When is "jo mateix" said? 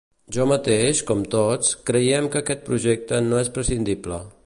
0.35-1.01